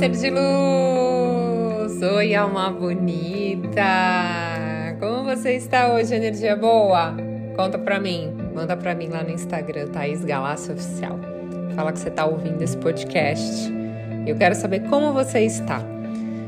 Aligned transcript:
ser 0.00 0.12
de 0.12 0.30
luz! 0.30 2.00
Oi, 2.00 2.34
alma 2.34 2.70
bonita! 2.70 3.84
Como 4.98 5.24
você 5.24 5.56
está 5.56 5.92
hoje, 5.92 6.14
energia 6.14 6.56
boa? 6.56 7.14
Conta 7.54 7.78
pra 7.78 8.00
mim, 8.00 8.34
manda 8.54 8.74
pra 8.78 8.94
mim 8.94 9.08
lá 9.08 9.22
no 9.22 9.28
Instagram, 9.28 9.88
Thaís 9.88 10.24
Galácia 10.24 10.72
Oficial. 10.72 11.18
Fala 11.74 11.92
que 11.92 11.98
você 11.98 12.10
tá 12.10 12.24
ouvindo 12.24 12.62
esse 12.62 12.78
podcast. 12.78 13.70
Eu 14.26 14.36
quero 14.36 14.54
saber 14.54 14.88
como 14.88 15.12
você 15.12 15.40
está. 15.40 15.84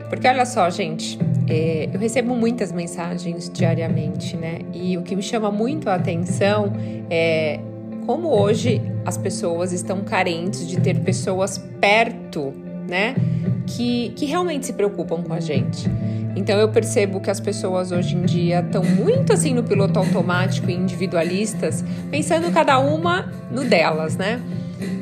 Porque 0.09 0.27
olha 0.27 0.47
só, 0.47 0.71
gente, 0.71 1.19
é, 1.47 1.91
eu 1.93 2.01
recebo 2.01 2.35
muitas 2.35 2.73
mensagens 2.73 3.51
diariamente, 3.51 4.35
né? 4.35 4.61
E 4.73 4.97
o 4.97 5.03
que 5.03 5.15
me 5.15 5.23
chama 5.23 5.51
muito 5.51 5.91
a 5.91 5.97
atenção 5.97 6.73
é 7.11 7.61
como 8.07 8.29
hoje 8.29 8.81
as 9.05 9.19
pessoas 9.19 9.73
estão 9.75 10.01
carentes 10.01 10.67
de 10.67 10.81
ter 10.81 11.01
pessoas 11.01 11.59
perto, 11.59 12.55
né? 12.93 13.17
Que, 13.67 14.11
que 14.11 14.27
realmente 14.27 14.67
se 14.67 14.75
preocupam 14.75 15.23
com 15.23 15.33
a 15.33 15.41
gente. 15.41 15.91
Então 16.37 16.59
eu 16.59 16.69
percebo 16.69 17.21
que 17.21 17.31
as 17.31 17.41
pessoas 17.41 17.91
hoje 17.91 18.15
em 18.15 18.23
dia 18.23 18.61
estão 18.61 18.85
muito 18.85 19.33
assim 19.33 19.55
no 19.55 19.63
piloto 19.63 19.99
automático 19.99 20.71
e 20.71 20.75
individualistas, 20.75 21.83
pensando 22.11 22.53
cada 22.53 22.79
uma 22.79 23.33
no 23.51 23.65
delas, 23.65 24.17
né? 24.17 24.41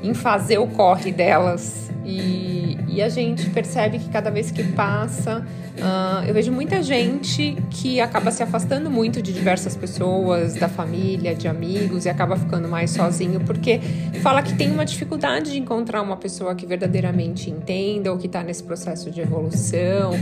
Em 0.03 0.15
fazer 0.15 0.59
o 0.59 0.69
corre 0.69 1.11
delas. 1.11 1.91
E, 2.05 2.60
e 2.91 3.01
a 3.01 3.09
gente 3.09 3.49
percebe 3.51 3.99
que 3.99 4.09
cada 4.09 4.31
vez 4.31 4.51
que 4.51 4.65
passa, 4.65 5.47
Uh, 5.81 6.27
eu 6.27 6.35
vejo 6.35 6.53
muita 6.53 6.83
gente 6.83 7.57
que 7.71 8.01
acaba 8.01 8.31
se 8.31 8.43
afastando 8.43 8.91
muito 8.91 9.23
de 9.23 9.33
diversas 9.33 9.75
pessoas, 9.75 10.55
da 10.55 10.69
família, 10.69 11.35
de 11.35 11.49
amigos, 11.49 12.05
e 12.05 12.11
acaba 12.11 12.37
ficando 12.37 12.69
mais 12.69 12.91
sozinho 12.91 13.41
porque 13.41 13.81
fala 14.21 14.43
que 14.43 14.55
tem 14.55 14.71
uma 14.71 14.85
dificuldade 14.85 15.53
de 15.53 15.59
encontrar 15.59 16.03
uma 16.03 16.19
pessoa 16.19 16.55
que 16.55 16.67
verdadeiramente 16.67 17.49
entenda 17.49 18.13
ou 18.13 18.19
que 18.19 18.27
está 18.27 18.43
nesse 18.43 18.63
processo 18.63 19.11
de 19.11 19.23
evolução 19.23 20.13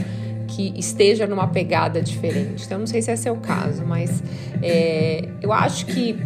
que 0.47 0.73
esteja 0.77 1.27
numa 1.27 1.49
pegada 1.49 2.01
diferente. 2.01 2.65
Então, 2.65 2.79
não 2.79 2.87
sei 2.87 3.03
se 3.03 3.11
é 3.11 3.17
seu 3.17 3.37
caso, 3.37 3.85
mas 3.85 4.23
é, 4.63 5.29
eu 5.43 5.53
acho 5.53 5.87
que 5.87 6.17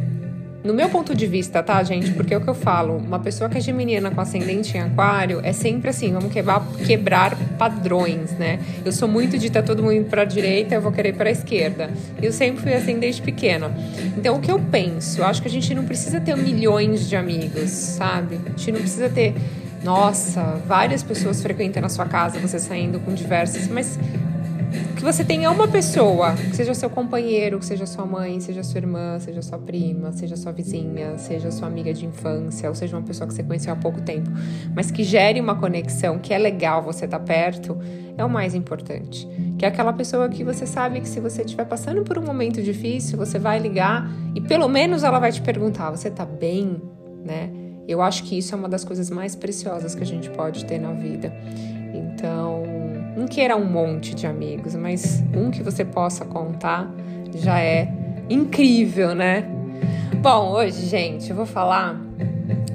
no 0.64 0.72
meu 0.72 0.88
ponto 0.88 1.14
de 1.14 1.26
vista, 1.26 1.60
tá, 1.62 1.82
gente? 1.82 2.12
Porque 2.12 2.32
é 2.32 2.36
o 2.36 2.40
que 2.40 2.48
eu 2.48 2.54
falo, 2.54 2.96
uma 2.96 3.18
pessoa 3.18 3.50
que 3.50 3.58
é 3.58 3.60
geminiana 3.60 4.10
com 4.12 4.20
ascendente 4.20 4.76
em 4.76 4.80
aquário 4.80 5.40
é 5.42 5.52
sempre 5.52 5.90
assim, 5.90 6.12
vamos 6.12 6.32
quebrar, 6.32 6.64
quebrar 6.86 7.36
padrões, 7.58 8.30
né? 8.32 8.60
Eu 8.84 8.92
sou 8.92 9.08
muito 9.08 9.36
de 9.38 9.50
tá 9.50 9.60
todo 9.60 9.82
mundo 9.82 10.04
para 10.04 10.22
a 10.22 10.24
direita, 10.24 10.76
eu 10.76 10.80
vou 10.80 10.92
querer 10.92 11.14
para 11.14 11.28
a 11.28 11.32
esquerda. 11.32 11.90
Eu 12.20 12.32
sempre 12.32 12.62
fui 12.62 12.74
assim 12.74 12.98
desde 12.98 13.20
pequena. 13.22 13.72
Então, 14.16 14.36
o 14.36 14.40
que 14.40 14.50
eu 14.50 14.60
penso? 14.60 15.20
Eu 15.20 15.26
acho 15.26 15.42
que 15.42 15.48
a 15.48 15.50
gente 15.50 15.74
não 15.74 15.84
precisa 15.84 16.20
ter 16.20 16.36
milhões 16.36 17.08
de 17.08 17.16
amigos, 17.16 17.70
sabe? 17.70 18.38
A 18.46 18.50
gente 18.50 18.72
não 18.72 18.80
precisa 18.80 19.08
ter, 19.08 19.34
nossa, 19.82 20.60
várias 20.66 21.02
pessoas 21.02 21.42
frequentando 21.42 21.86
a 21.86 21.90
sua 21.90 22.06
casa, 22.06 22.38
você 22.38 22.60
saindo 22.60 23.00
com 23.00 23.12
diversas, 23.12 23.66
mas 23.66 23.98
que 25.02 25.06
você 25.12 25.24
tenha 25.24 25.50
uma 25.50 25.66
pessoa, 25.66 26.32
que 26.36 26.54
seja 26.54 26.72
seu 26.74 26.88
companheiro, 26.88 27.58
que 27.58 27.66
seja 27.66 27.84
sua 27.86 28.06
mãe, 28.06 28.38
seja 28.38 28.62
sua 28.62 28.78
irmã, 28.78 29.18
seja 29.18 29.42
sua 29.42 29.58
prima, 29.58 30.12
seja 30.12 30.36
sua 30.36 30.52
vizinha, 30.52 31.18
seja 31.18 31.50
sua 31.50 31.66
amiga 31.66 31.92
de 31.92 32.06
infância, 32.06 32.68
ou 32.68 32.74
seja 32.76 32.96
uma 32.96 33.02
pessoa 33.02 33.26
que 33.26 33.34
você 33.34 33.42
conheceu 33.42 33.72
há 33.72 33.76
pouco 33.76 34.00
tempo, 34.00 34.30
mas 34.72 34.92
que 34.92 35.02
gere 35.02 35.40
uma 35.40 35.56
conexão, 35.56 36.20
que 36.20 36.32
é 36.32 36.38
legal 36.38 36.84
você 36.84 37.06
estar 37.06 37.18
tá 37.18 37.24
perto, 37.24 37.76
é 38.16 38.24
o 38.24 38.30
mais 38.30 38.54
importante. 38.54 39.26
Que 39.58 39.64
é 39.64 39.68
aquela 39.68 39.92
pessoa 39.92 40.28
que 40.28 40.44
você 40.44 40.68
sabe 40.68 41.00
que 41.00 41.08
se 41.08 41.18
você 41.18 41.42
estiver 41.42 41.64
passando 41.64 42.04
por 42.04 42.16
um 42.16 42.22
momento 42.22 42.62
difícil, 42.62 43.18
você 43.18 43.40
vai 43.40 43.58
ligar 43.58 44.08
e 44.36 44.40
pelo 44.40 44.68
menos 44.68 45.02
ela 45.02 45.18
vai 45.18 45.32
te 45.32 45.42
perguntar: 45.42 45.90
você 45.90 46.12
tá 46.12 46.24
bem, 46.24 46.80
né? 47.24 47.50
Eu 47.88 48.00
acho 48.02 48.22
que 48.22 48.38
isso 48.38 48.54
é 48.54 48.56
uma 48.56 48.68
das 48.68 48.84
coisas 48.84 49.10
mais 49.10 49.34
preciosas 49.34 49.96
que 49.96 50.02
a 50.04 50.06
gente 50.06 50.30
pode 50.30 50.64
ter 50.64 50.78
na 50.78 50.92
vida. 50.92 51.34
Então, 51.92 52.71
não 53.16 53.26
queira 53.26 53.56
um 53.56 53.64
monte 53.64 54.14
de 54.14 54.26
amigos, 54.26 54.74
mas 54.74 55.22
um 55.36 55.50
que 55.50 55.62
você 55.62 55.84
possa 55.84 56.24
contar 56.24 56.90
já 57.34 57.60
é 57.60 57.88
incrível, 58.28 59.14
né? 59.14 59.44
Bom, 60.20 60.50
hoje, 60.52 60.86
gente, 60.86 61.30
eu 61.30 61.36
vou 61.36 61.46
falar 61.46 62.00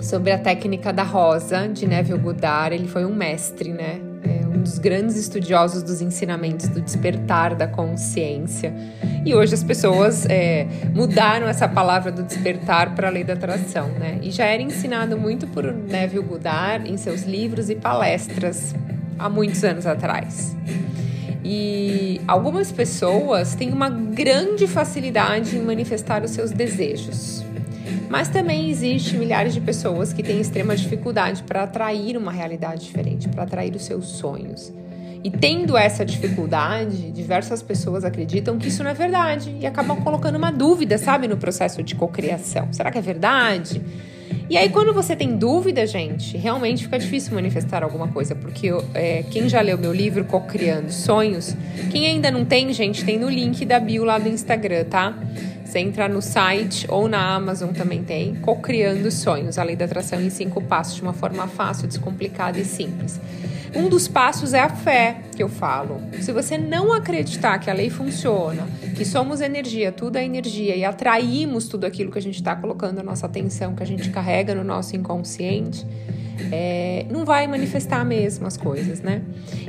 sobre 0.01 0.31
a 0.31 0.37
técnica 0.37 0.91
da 0.93 1.03
rosa 1.03 1.67
de 1.67 1.87
Neville 1.87 2.19
Goddard. 2.19 2.75
Ele 2.75 2.87
foi 2.87 3.05
um 3.05 3.15
mestre, 3.15 3.71
né? 3.71 3.99
É 4.23 4.45
um 4.45 4.61
dos 4.61 4.77
grandes 4.77 5.15
estudiosos 5.15 5.81
dos 5.81 6.01
ensinamentos 6.01 6.67
do 6.67 6.81
despertar 6.81 7.55
da 7.55 7.67
consciência. 7.67 8.73
E 9.25 9.33
hoje 9.33 9.53
as 9.53 9.63
pessoas 9.63 10.25
é, 10.25 10.67
mudaram 10.93 11.47
essa 11.47 11.67
palavra 11.67 12.11
do 12.11 12.23
despertar 12.23 12.93
para 12.95 13.07
a 13.07 13.11
lei 13.11 13.23
da 13.23 13.33
atração, 13.33 13.87
né? 13.89 14.19
E 14.21 14.31
já 14.31 14.45
era 14.45 14.61
ensinado 14.61 15.17
muito 15.17 15.47
por 15.47 15.63
Neville 15.63 16.23
Goddard 16.23 16.91
em 16.91 16.97
seus 16.97 17.23
livros 17.23 17.69
e 17.69 17.75
palestras 17.75 18.75
há 19.17 19.29
muitos 19.29 19.63
anos 19.63 19.85
atrás. 19.85 20.55
E 21.43 22.19
algumas 22.27 22.71
pessoas 22.71 23.55
têm 23.55 23.71
uma 23.71 23.89
grande 23.89 24.67
facilidade 24.67 25.55
em 25.55 25.61
manifestar 25.61 26.23
os 26.23 26.31
seus 26.31 26.51
desejos. 26.51 27.45
Mas 28.09 28.29
também 28.29 28.69
existe 28.69 29.17
milhares 29.17 29.53
de 29.53 29.61
pessoas 29.61 30.13
que 30.13 30.23
têm 30.23 30.39
extrema 30.39 30.75
dificuldade 30.75 31.43
para 31.43 31.63
atrair 31.63 32.17
uma 32.17 32.31
realidade 32.31 32.85
diferente, 32.85 33.27
para 33.29 33.43
atrair 33.43 33.75
os 33.75 33.83
seus 33.83 34.07
sonhos. 34.07 34.73
E 35.23 35.31
tendo 35.31 35.75
essa 35.75 36.05
dificuldade, 36.05 37.11
diversas 37.11 37.61
pessoas 37.61 38.05
acreditam 38.05 38.57
que 38.57 38.69
isso 38.69 38.83
não 38.83 38.91
é 38.91 38.93
verdade 38.93 39.55
e 39.59 39.65
acabam 39.65 40.01
colocando 40.01 40.35
uma 40.35 40.51
dúvida, 40.51 40.97
sabe, 40.97 41.27
no 41.27 41.37
processo 41.37 41.83
de 41.83 41.95
cocriação. 41.95 42.71
Será 42.71 42.91
que 42.91 42.97
é 42.97 43.01
verdade? 43.01 43.81
E 44.49 44.57
aí, 44.57 44.69
quando 44.69 44.93
você 44.93 45.13
tem 45.13 45.35
dúvida, 45.35 45.85
gente, 45.85 46.37
realmente 46.37 46.85
fica 46.85 46.97
difícil 46.97 47.35
manifestar 47.35 47.83
alguma 47.83 48.07
coisa, 48.07 48.33
porque 48.33 48.69
é, 48.93 49.23
quem 49.29 49.49
já 49.49 49.59
leu 49.59 49.77
meu 49.77 49.91
livro 49.91 50.23
Cocriando 50.23 50.91
Sonhos, 50.91 51.53
quem 51.91 52.07
ainda 52.07 52.31
não 52.31 52.45
tem, 52.45 52.71
gente, 52.71 53.03
tem 53.03 53.19
no 53.19 53.29
link 53.29 53.65
da 53.65 53.77
bio 53.77 54.05
lá 54.05 54.17
do 54.17 54.29
Instagram, 54.29 54.85
tá? 54.85 55.13
Você 55.65 55.79
entra 55.79 56.07
no 56.07 56.21
site 56.21 56.87
ou 56.89 57.09
na 57.09 57.35
Amazon 57.35 57.71
também 57.71 58.01
tem 58.01 58.35
Cocriando 58.35 59.11
Sonhos, 59.11 59.57
a 59.57 59.63
lei 59.63 59.75
da 59.75 59.83
atração 59.83 60.21
em 60.21 60.29
cinco 60.29 60.61
passos, 60.61 60.95
de 60.95 61.01
uma 61.01 61.11
forma 61.11 61.45
fácil, 61.47 61.85
descomplicada 61.85 62.57
e 62.57 62.63
simples. 62.63 63.19
Um 63.75 63.89
dos 63.89 64.07
passos 64.07 64.53
é 64.53 64.59
a 64.59 64.69
fé, 64.69 65.21
que 65.35 65.43
eu 65.43 65.49
falo. 65.49 66.01
Se 66.21 66.31
você 66.31 66.57
não 66.57 66.93
acreditar 66.93 67.59
que 67.59 67.69
a 67.69 67.73
lei 67.73 67.89
funciona, 67.89 68.67
que 68.95 69.05
somos 69.05 69.41
energia, 69.41 69.91
tudo 69.91 70.17
é 70.17 70.25
energia 70.25 70.75
e 70.75 70.83
atraímos 70.83 71.67
tudo 71.67 71.85
aquilo 71.85 72.11
que 72.11 72.17
a 72.17 72.21
gente 72.21 72.35
está 72.35 72.55
colocando 72.55 72.99
a 72.99 73.03
nossa 73.03 73.25
atenção, 73.25 73.75
que 73.75 73.83
a 73.83 73.85
gente 73.85 74.09
carrega 74.09 74.55
no 74.55 74.63
nosso 74.63 74.95
inconsciente, 74.95 75.85
é, 76.51 77.05
não 77.09 77.25
vai 77.25 77.47
manifestar 77.47 78.05
mesmo 78.05 78.45
as 78.47 78.57
coisas, 78.57 79.01
né? 79.01 79.21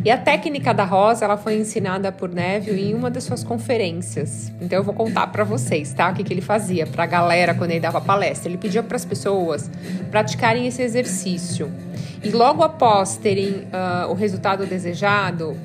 E 0.05 0.11
a 0.11 0.19
técnica 0.19 0.73
da 0.73 0.85
rosa, 0.85 1.25
ela 1.25 1.37
foi 1.37 1.57
ensinada 1.57 2.13
por 2.13 2.29
Neville 2.29 2.91
em 2.91 2.95
uma 2.95 3.11
das 3.11 3.25
suas 3.25 3.43
conferências. 3.43 4.53
Então 4.61 4.79
eu 4.79 4.85
vou 4.85 4.95
contar 4.95 5.27
para 5.29 5.45
vocês, 5.45 5.93
tá? 5.93 6.11
O 6.11 6.15
que, 6.15 6.25
que 6.25 6.33
ele 6.33 6.41
fazia 6.41 6.87
para 6.87 7.05
a 7.05 7.07
galera 7.07 7.55
quando 7.55 7.71
ele 7.71 7.81
dava 7.81 8.01
palestra. 8.01 8.49
Ele 8.49 8.59
pedia 8.59 8.83
para 8.83 8.97
as 8.97 9.05
pessoas 9.05 9.71
praticarem 10.11 10.67
esse 10.67 10.83
exercício. 10.83 11.71
E 12.23 12.31
logo 12.31 12.63
após 12.63 13.17
terem 13.17 13.67
uh, 13.73 14.11
o 14.11 14.15
resultado 14.15 14.67
desejado, 14.67 15.57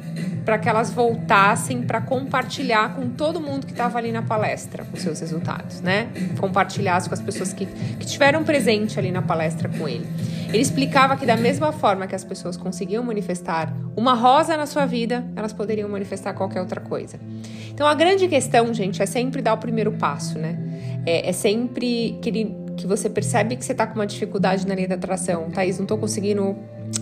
para 0.45 0.57
que 0.57 0.67
elas 0.67 0.91
voltassem 0.91 1.81
para 1.83 2.01
compartilhar 2.01 2.95
com 2.95 3.09
todo 3.09 3.39
mundo 3.39 3.65
que 3.65 3.71
estava 3.71 3.97
ali 3.97 4.11
na 4.11 4.21
palestra 4.21 4.85
os 4.93 5.01
seus 5.01 5.19
resultados, 5.19 5.81
né? 5.81 6.09
Compartilhar 6.39 7.01
com 7.07 7.13
as 7.13 7.21
pessoas 7.21 7.53
que, 7.53 7.65
que 7.65 8.05
tiveram 8.05 8.43
presente 8.43 8.99
ali 8.99 9.11
na 9.11 9.21
palestra 9.21 9.69
com 9.69 9.87
ele. 9.87 10.07
Ele 10.49 10.61
explicava 10.61 11.17
que 11.17 11.25
da 11.25 11.35
mesma 11.35 11.71
forma 11.71 12.05
que 12.05 12.13
as 12.13 12.23
pessoas 12.23 12.55
conseguiam 12.55 13.03
manifestar 13.03 13.73
uma 13.95 14.13
rosa 14.13 14.55
na 14.55 14.65
sua 14.65 14.85
vida, 14.85 15.25
elas 15.35 15.51
poderiam 15.51 15.89
manifestar 15.89 16.33
qualquer 16.33 16.61
outra 16.61 16.79
coisa. 16.79 17.19
Então 17.73 17.87
a 17.87 17.93
grande 17.95 18.27
questão, 18.27 18.71
gente, 18.73 19.01
é 19.01 19.05
sempre 19.05 19.41
dar 19.41 19.53
o 19.53 19.57
primeiro 19.57 19.93
passo, 19.93 20.37
né? 20.37 20.57
É, 21.05 21.29
é 21.29 21.31
sempre 21.31 22.19
que, 22.21 22.29
ele, 22.29 22.55
que 22.77 22.85
você 22.85 23.09
percebe 23.09 23.55
que 23.55 23.65
você 23.65 23.71
está 23.71 23.87
com 23.87 23.95
uma 23.95 24.05
dificuldade 24.05 24.67
na 24.67 24.75
lei 24.75 24.87
da 24.87 24.95
atração. 24.95 25.49
Thaís, 25.49 25.77
não 25.77 25.85
estou 25.85 25.97
conseguindo 25.97 26.55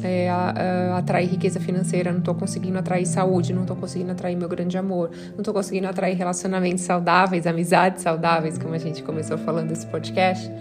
é, 0.04 0.30
a, 0.30 0.94
a, 0.94 0.98
atrair 0.98 1.30
riqueza 1.30 1.60
financeira, 1.60 2.12
não 2.12 2.20
estou 2.20 2.36
conseguindo 2.36 2.78
atrair 2.78 3.06
saúde, 3.06 3.54
não 3.54 3.62
estou 3.64 3.76
conseguindo 3.76 4.12
atrair 4.12 4.36
meu 4.36 4.48
grande 4.48 4.78
amor, 4.78 5.12
não 5.32 5.40
estou 5.40 5.54
conseguindo 5.54 5.88
atrair 5.88 6.16
relacionamentos 6.16 6.84
saudáveis, 6.84 7.46
amizades 7.46 8.02
saudáveis, 8.02 8.58
como 8.58 8.74
a 8.74 8.78
gente 8.78 9.04
começou 9.04 9.38
falando 9.38 9.70
nesse 9.70 9.86
podcast. 9.88 10.52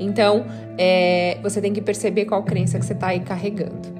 Então, 0.00 0.46
é, 0.76 1.38
você 1.42 1.60
tem 1.60 1.72
que 1.72 1.80
perceber 1.82 2.24
qual 2.24 2.42
crença 2.42 2.78
que 2.78 2.86
você 2.86 2.92
está 2.92 3.08
aí 3.08 3.20
carregando. 3.20 3.98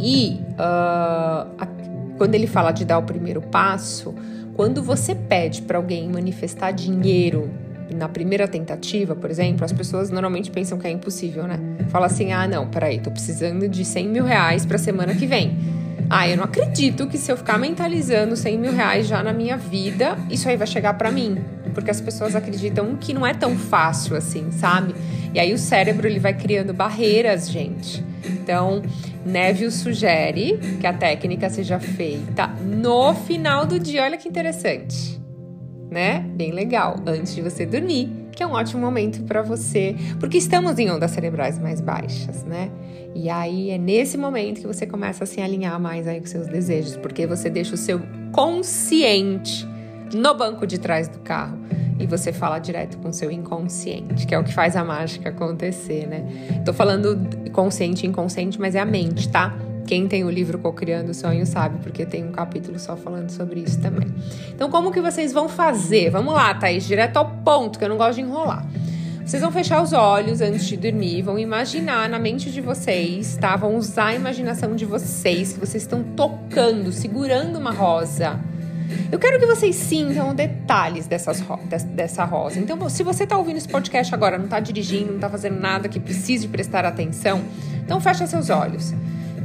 E 0.00 0.40
uh, 0.52 1.46
a, 1.58 1.68
quando 2.16 2.34
ele 2.34 2.46
fala 2.46 2.72
de 2.72 2.84
dar 2.84 2.98
o 2.98 3.02
primeiro 3.02 3.42
passo, 3.42 4.14
quando 4.54 4.82
você 4.82 5.14
pede 5.14 5.62
para 5.62 5.76
alguém 5.76 6.08
manifestar 6.08 6.70
dinheiro 6.70 7.50
na 7.94 8.08
primeira 8.08 8.48
tentativa, 8.48 9.14
por 9.14 9.30
exemplo, 9.30 9.64
as 9.64 9.72
pessoas 9.72 10.10
normalmente 10.10 10.50
pensam 10.50 10.78
que 10.78 10.86
é 10.86 10.90
impossível, 10.90 11.44
né? 11.46 11.58
Fala 11.88 12.06
assim: 12.06 12.32
ah, 12.32 12.46
não, 12.46 12.68
peraí, 12.68 13.00
tô 13.00 13.10
precisando 13.10 13.68
de 13.68 13.84
100 13.84 14.08
mil 14.08 14.24
reais 14.24 14.66
pra 14.66 14.78
semana 14.78 15.14
que 15.14 15.26
vem. 15.26 15.56
Ah, 16.08 16.28
eu 16.28 16.36
não 16.36 16.44
acredito 16.44 17.06
que 17.08 17.18
se 17.18 17.32
eu 17.32 17.36
ficar 17.36 17.58
mentalizando 17.58 18.36
100 18.36 18.58
mil 18.58 18.72
reais 18.72 19.08
já 19.08 19.22
na 19.22 19.32
minha 19.32 19.56
vida, 19.56 20.16
isso 20.30 20.48
aí 20.48 20.56
vai 20.56 20.66
chegar 20.66 20.94
para 20.94 21.10
mim. 21.10 21.38
porque 21.74 21.90
as 21.90 22.00
pessoas 22.00 22.34
acreditam 22.34 22.96
que 22.96 23.12
não 23.12 23.26
é 23.26 23.34
tão 23.34 23.54
fácil 23.54 24.16
assim, 24.16 24.50
sabe? 24.50 24.94
E 25.34 25.38
aí 25.38 25.52
o 25.52 25.58
cérebro 25.58 26.06
ele 26.06 26.18
vai 26.18 26.32
criando 26.32 26.72
barreiras, 26.72 27.50
gente. 27.50 28.02
Então, 28.24 28.80
Neville 29.26 29.70
sugere 29.70 30.58
que 30.80 30.86
a 30.86 30.92
técnica 30.92 31.50
seja 31.50 31.78
feita 31.78 32.46
no 32.46 33.12
final 33.12 33.66
do 33.66 33.78
dia. 33.78 34.04
Olha 34.04 34.16
que 34.16 34.26
interessante, 34.26 35.20
né? 35.90 36.20
Bem 36.34 36.52
legal, 36.52 36.96
antes 37.06 37.34
de 37.34 37.42
você 37.42 37.64
dormir, 37.64 38.28
que 38.32 38.42
é 38.42 38.46
um 38.46 38.52
ótimo 38.52 38.80
momento 38.80 39.22
para 39.22 39.42
você, 39.42 39.96
porque 40.20 40.36
estamos 40.36 40.78
em 40.78 40.90
ondas 40.90 41.10
cerebrais 41.10 41.58
mais 41.58 41.80
baixas, 41.80 42.44
né? 42.44 42.70
E 43.14 43.30
aí 43.30 43.70
é 43.70 43.78
nesse 43.78 44.18
momento 44.18 44.60
que 44.60 44.66
você 44.66 44.86
começa 44.86 45.24
a 45.24 45.26
se 45.26 45.40
alinhar 45.40 45.80
mais 45.80 46.06
aí 46.06 46.20
com 46.20 46.26
seus 46.26 46.46
desejos, 46.46 46.96
porque 46.96 47.26
você 47.26 47.48
deixa 47.48 47.74
o 47.74 47.78
seu 47.78 48.00
consciente 48.32 49.66
no 50.14 50.34
banco 50.34 50.66
de 50.66 50.78
trás 50.78 51.08
do 51.08 51.18
carro 51.20 51.58
e 51.98 52.06
você 52.06 52.32
fala 52.32 52.58
direto 52.58 52.98
com 52.98 53.08
o 53.08 53.12
seu 53.12 53.30
inconsciente, 53.30 54.26
que 54.26 54.34
é 54.34 54.38
o 54.38 54.44
que 54.44 54.52
faz 54.52 54.76
a 54.76 54.84
mágica 54.84 55.30
acontecer, 55.30 56.06
né? 56.06 56.62
Tô 56.64 56.74
falando 56.74 57.18
consciente 57.52 58.04
e 58.04 58.08
inconsciente, 58.08 58.60
mas 58.60 58.74
é 58.74 58.80
a 58.80 58.84
mente, 58.84 59.30
tá? 59.30 59.56
Quem 59.86 60.08
tem 60.08 60.24
o 60.24 60.30
livro 60.30 60.58
Cocriando 60.58 61.14
Sonho 61.14 61.46
sabe, 61.46 61.78
porque 61.80 62.04
tem 62.04 62.24
um 62.24 62.32
capítulo 62.32 62.76
só 62.78 62.96
falando 62.96 63.30
sobre 63.30 63.60
isso 63.60 63.80
também. 63.80 64.08
Então, 64.52 64.68
como 64.68 64.90
que 64.90 65.00
vocês 65.00 65.32
vão 65.32 65.48
fazer? 65.48 66.10
Vamos 66.10 66.34
lá, 66.34 66.52
Thaís, 66.54 66.84
direto 66.84 67.18
ao 67.18 67.30
ponto, 67.30 67.78
que 67.78 67.84
eu 67.84 67.88
não 67.88 67.96
gosto 67.96 68.16
de 68.16 68.22
enrolar. 68.22 68.66
Vocês 69.24 69.42
vão 69.42 69.52
fechar 69.52 69.82
os 69.82 69.92
olhos 69.92 70.40
antes 70.40 70.66
de 70.66 70.76
dormir, 70.76 71.22
vão 71.22 71.38
imaginar 71.38 72.08
na 72.08 72.18
mente 72.18 72.50
de 72.50 72.60
vocês, 72.60 73.36
tá? 73.36 73.56
Vão 73.56 73.76
usar 73.76 74.06
a 74.06 74.14
imaginação 74.14 74.74
de 74.74 74.84
vocês, 74.84 75.52
que 75.52 75.60
vocês 75.60 75.84
estão 75.84 76.02
tocando, 76.02 76.92
segurando 76.92 77.56
uma 77.56 77.70
rosa. 77.70 78.40
Eu 79.10 79.18
quero 79.18 79.38
que 79.38 79.46
vocês 79.46 79.74
sintam 79.74 80.34
detalhes 80.34 81.06
dessas, 81.06 81.42
dessa 81.92 82.24
rosa. 82.24 82.58
Então, 82.58 82.88
se 82.88 83.02
você 83.02 83.24
está 83.24 83.36
ouvindo 83.36 83.56
esse 83.56 83.68
podcast 83.68 84.14
agora, 84.14 84.36
não 84.36 84.44
está 84.46 84.60
dirigindo, 84.60 85.06
não 85.06 85.16
está 85.16 85.28
fazendo 85.28 85.60
nada 85.60 85.88
que 85.88 85.98
precise 85.98 86.46
prestar 86.48 86.84
atenção, 86.84 87.42
então 87.84 88.00
fecha 88.00 88.26
seus 88.26 88.50
olhos. 88.50 88.94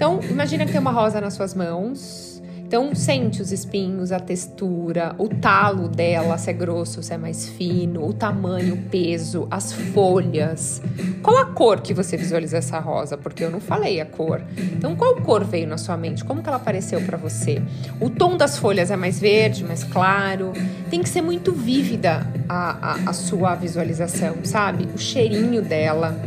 Então, 0.01 0.19
imagina 0.27 0.65
que 0.65 0.71
tem 0.71 0.81
uma 0.81 0.89
rosa 0.89 1.21
nas 1.21 1.35
suas 1.35 1.53
mãos 1.53 2.31
então, 2.71 2.95
sente 2.95 3.41
os 3.41 3.51
espinhos, 3.51 4.13
a 4.13 4.19
textura, 4.21 5.13
o 5.17 5.27
talo 5.27 5.89
dela, 5.89 6.37
se 6.37 6.49
é 6.49 6.53
grosso, 6.53 7.03
se 7.03 7.13
é 7.13 7.17
mais 7.17 7.45
fino, 7.45 8.07
o 8.07 8.13
tamanho, 8.13 8.75
o 8.75 8.77
peso, 8.83 9.45
as 9.51 9.73
folhas. 9.73 10.81
Qual 11.21 11.37
a 11.37 11.47
cor 11.47 11.81
que 11.81 11.93
você 11.93 12.15
visualiza 12.15 12.59
essa 12.59 12.79
rosa? 12.79 13.17
Porque 13.17 13.43
eu 13.43 13.51
não 13.51 13.59
falei 13.59 13.99
a 13.99 14.05
cor. 14.05 14.41
Então, 14.57 14.95
qual 14.95 15.17
cor 15.17 15.43
veio 15.43 15.67
na 15.67 15.77
sua 15.77 15.97
mente? 15.97 16.23
Como 16.23 16.41
que 16.41 16.47
ela 16.47 16.55
apareceu 16.55 17.01
para 17.01 17.17
você? 17.17 17.61
O 17.99 18.09
tom 18.09 18.37
das 18.37 18.57
folhas 18.57 18.89
é 18.89 18.95
mais 18.95 19.19
verde, 19.19 19.65
mais 19.65 19.83
claro? 19.83 20.53
Tem 20.89 21.03
que 21.03 21.09
ser 21.09 21.21
muito 21.21 21.51
vívida 21.51 22.25
a, 22.47 22.93
a, 22.93 23.09
a 23.09 23.11
sua 23.11 23.53
visualização, 23.53 24.37
sabe? 24.45 24.87
O 24.95 24.97
cheirinho 24.97 25.61
dela 25.61 26.17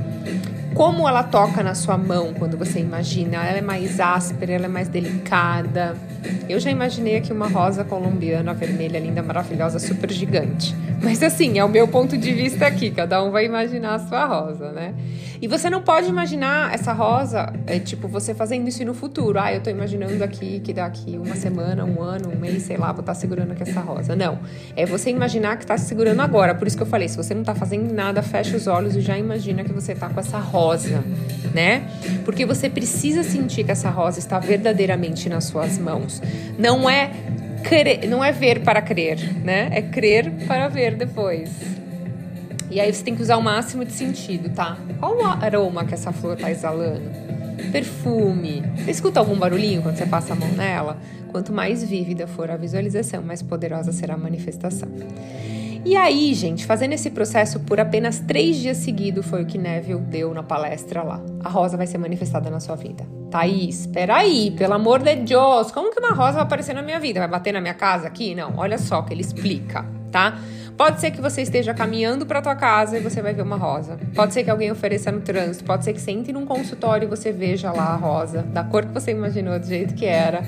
como 0.75 1.09
ela 1.09 1.23
toca 1.23 1.63
na 1.63 1.75
sua 1.75 1.97
mão 1.97 2.35
quando 2.35 2.59
você 2.59 2.81
imagina. 2.81 3.37
Ela 3.47 3.59
é 3.59 3.63
mais 3.63 4.01
áspera, 4.01 4.53
ela 4.53 4.67
é 4.67 4.69
mais 4.69 4.89
delicada. 4.89 5.97
Eu 6.49 6.59
já 6.59 6.71
imaginei 6.71 7.17
aqui 7.17 7.33
uma 7.33 7.49
rosa 7.49 7.85
colombiana 7.85 8.53
vermelha, 8.53 8.99
linda, 8.99 9.23
maravilhosa, 9.23 9.79
super 9.79 10.11
gigante. 10.11 10.75
Mas 11.03 11.23
assim, 11.23 11.59
é 11.59 11.65
o 11.65 11.69
meu 11.69 11.87
ponto 11.87 12.17
de 12.17 12.33
vista 12.33 12.67
aqui, 12.67 12.91
cada 12.91 13.23
um 13.23 13.31
vai 13.31 13.45
imaginar 13.45 13.95
a 13.95 13.99
sua 13.99 14.25
rosa, 14.25 14.73
né? 14.73 14.95
E 15.45 15.47
você 15.47 15.69
não 15.69 15.83
pode 15.83 16.09
imaginar 16.09 16.73
essa 16.73 16.95
rosa, 16.95 17.53
é, 17.67 17.79
tipo, 17.79 18.09
você 18.09 18.33
fazendo 18.33 18.67
isso 18.67 18.83
no 18.83 18.95
futuro. 18.95 19.39
Ah, 19.39 19.53
eu 19.53 19.61
tô 19.61 19.69
imaginando 19.69 20.25
aqui 20.25 20.61
que 20.61 20.73
daqui 20.73 21.19
uma 21.19 21.35
semana, 21.35 21.85
um 21.85 22.01
ano, 22.01 22.31
um 22.35 22.39
mês, 22.39 22.63
sei 22.63 22.79
lá, 22.79 22.93
vou 22.93 23.01
estar 23.01 23.13
tá 23.13 23.15
segurando 23.15 23.53
aqui 23.53 23.63
essa 23.63 23.81
rosa. 23.81 24.17
Não. 24.17 24.39
É 24.75 24.87
você 24.87 25.11
imaginar 25.11 25.59
que 25.59 25.67
tá 25.67 25.77
se 25.77 25.87
segurando 25.87 26.21
agora. 26.21 26.55
Por 26.55 26.67
isso 26.67 26.75
que 26.75 26.83
eu 26.83 26.87
falei, 26.87 27.09
se 27.09 27.19
você 27.19 27.35
não 27.35 27.43
tá 27.43 27.55
fazendo 27.55 27.93
nada, 27.93 28.23
fecha 28.23 28.57
os 28.57 28.67
olhos 28.67 28.97
e 28.97 29.03
já 29.03 29.19
imagina 29.19 29.63
que 29.65 29.73
você 29.75 29.95
tá 29.95 30.09
com 30.09 30.19
essa 30.19 30.39
rosa, 30.39 30.64
né? 31.55 31.83
Porque 32.25 32.45
você 32.45 32.69
precisa 32.69 33.23
sentir 33.23 33.65
que 33.65 33.71
essa 33.71 33.91
rosa 33.91 34.19
está 34.19 34.39
verdadeiramente 34.39 35.29
nas 35.29 35.45
suas 35.45 35.79
mãos. 35.79 36.21
Não 36.59 36.89
é 36.89 37.11
crer, 37.63 38.09
não 38.09 38.23
é 38.23 38.33
ver 38.33 38.61
para 38.61 38.83
crer, 38.83 39.19
né? 39.43 39.69
É 39.73 39.83
crer 39.83 40.31
para 40.47 40.69
ver 40.69 40.97
depois. 40.97 41.51
E 42.71 42.81
aí 42.81 42.93
você 42.93 43.05
tem 43.05 43.15
que 43.15 43.23
usar 43.23 43.37
o 43.37 43.43
máximo 43.43 43.85
de 43.85 43.93
sentido, 43.93 44.49
tá? 44.49 44.77
Qual 44.99 45.17
o 45.17 45.25
aroma 45.25 45.85
que 45.85 45.95
essa 45.95 46.13
flor 46.13 46.37
tá 46.37 46.51
exalando? 46.51 47.09
Perfume. 47.71 48.63
Você 48.77 48.91
escuta 48.91 49.21
algum 49.21 49.37
barulhinho 49.37 49.83
quando 49.83 49.97
você 49.97 50.07
passa 50.07 50.33
a 50.33 50.37
mão 50.37 50.49
nela? 50.49 50.99
Quanto 51.31 51.53
mais 51.53 51.83
vívida 51.83 52.27
for 52.27 52.51
a 52.51 52.57
visualização, 52.57 53.23
mais 53.23 53.43
poderosa 53.43 53.93
será 53.93 54.15
a 54.15 54.19
manifestação. 54.19 54.89
E 55.85 55.97
aí, 55.97 56.33
gente, 56.33 56.65
fazendo 56.65 56.95
esse 56.95 57.11
processo 57.11 57.61
por 57.61 57.79
apenas 57.79 58.19
três 58.19 58.57
dias 58.57 58.79
seguidos 58.79 59.27
foi 59.27 59.43
o 59.43 59.47
que 59.47 59.59
Neville 59.59 60.01
deu 60.01 60.33
na 60.33 60.43
palestra 60.43 61.03
lá. 61.03 61.21
A 61.43 61.49
rosa 61.51 61.77
vai 61.77 61.87
ser 61.87 61.99
manifestada 61.99 62.49
na 62.49 62.59
sua 62.59 62.75
vida. 62.75 63.07
Thaís, 63.31 63.81
espera 63.81 64.17
aí, 64.17 64.51
pelo 64.53 64.73
amor 64.73 65.03
de 65.03 65.15
Deus, 65.17 65.71
como 65.71 65.93
que 65.93 66.01
uma 66.01 66.13
rosa 66.13 66.33
vai 66.33 66.43
aparecer 66.45 66.75
na 66.75 66.81
minha 66.81 66.99
vida? 66.99 67.21
Vai 67.21 67.29
bater 67.29 67.53
na 67.53 67.61
minha 67.61 67.75
casa 67.75 68.07
aqui? 68.07 68.35
Não, 68.35 68.55
olha 68.57 68.79
só 68.79 69.03
que 69.03 69.13
ele 69.13 69.21
explica, 69.21 69.85
tá? 70.11 70.39
Pode 70.77 71.01
ser 71.01 71.13
que 71.13 71.21
você 71.21 71.43
esteja 71.43 71.73
caminhando 71.73 72.27
para 72.27 72.43
tua 72.43 72.57
casa 72.57 72.99
e 72.99 73.01
você 73.01 73.23
vai 73.23 73.33
ver 73.33 73.43
uma 73.43 73.57
rosa. 73.57 73.97
Pode 74.15 74.35
ser 74.35 74.43
que 74.43 74.51
alguém 74.51 74.73
ofereça 74.73 75.13
no 75.13 75.21
trânsito. 75.21 75.65
Pode 75.65 75.85
ser 75.85 75.93
que 75.93 76.01
você 76.01 76.11
entre 76.11 76.33
num 76.33 76.45
consultório 76.45 77.07
e 77.07 77.09
você 77.09 77.31
veja 77.31 77.71
lá 77.71 77.93
a 77.93 77.97
rosa, 77.97 78.43
da 78.43 78.65
cor 78.65 78.85
que 78.85 78.93
você 78.93 79.13
imaginou, 79.13 79.59
do 79.59 79.67
jeito 79.67 79.95
que 79.95 80.05
era. 80.05 80.43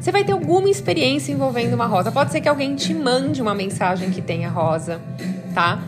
Você 0.00 0.12
vai 0.12 0.22
ter 0.24 0.32
alguma 0.32 0.70
experiência 0.70 1.32
envolvendo 1.32 1.74
uma 1.74 1.86
rosa. 1.86 2.12
Pode 2.12 2.30
ser 2.30 2.40
que 2.40 2.48
alguém 2.48 2.76
te 2.76 2.94
mande 2.94 3.42
uma 3.42 3.54
mensagem 3.54 4.10
que 4.10 4.22
tenha 4.22 4.48
rosa, 4.48 5.00
tá? 5.52 5.82